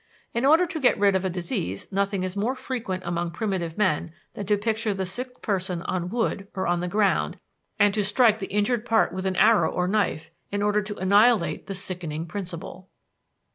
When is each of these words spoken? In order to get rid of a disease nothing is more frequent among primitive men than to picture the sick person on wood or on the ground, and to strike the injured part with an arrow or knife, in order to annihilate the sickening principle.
In 0.33 0.45
order 0.45 0.65
to 0.65 0.79
get 0.79 0.97
rid 0.97 1.15
of 1.15 1.23
a 1.25 1.29
disease 1.29 1.85
nothing 1.91 2.23
is 2.23 2.35
more 2.35 2.55
frequent 2.55 3.03
among 3.05 3.29
primitive 3.29 3.77
men 3.77 4.11
than 4.33 4.47
to 4.47 4.57
picture 4.57 4.95
the 4.95 5.05
sick 5.05 5.43
person 5.43 5.83
on 5.83 6.09
wood 6.09 6.47
or 6.55 6.65
on 6.65 6.79
the 6.79 6.87
ground, 6.87 7.37
and 7.77 7.93
to 7.93 8.03
strike 8.03 8.39
the 8.39 8.51
injured 8.51 8.83
part 8.83 9.13
with 9.13 9.27
an 9.27 9.35
arrow 9.35 9.71
or 9.71 9.87
knife, 9.87 10.31
in 10.51 10.63
order 10.63 10.81
to 10.81 10.97
annihilate 10.97 11.67
the 11.67 11.75
sickening 11.75 12.25
principle. 12.25 12.89